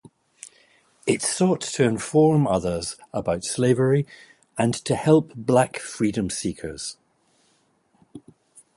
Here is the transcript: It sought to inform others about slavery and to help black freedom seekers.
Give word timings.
It 1.05 1.21
sought 1.21 1.61
to 1.61 1.83
inform 1.83 2.47
others 2.47 2.95
about 3.13 3.43
slavery 3.43 4.07
and 4.57 4.73
to 4.73 4.95
help 4.95 5.31
black 5.35 5.77
freedom 5.77 6.31
seekers. 6.31 6.97